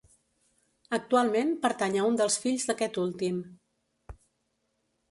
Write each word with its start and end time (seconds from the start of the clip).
Actualment 0.97 1.51
pertany 1.67 1.99
a 2.01 2.09
un 2.13 2.17
dels 2.23 2.41
fills 2.47 2.67
d'aquest 2.71 2.99
últim. 3.07 3.39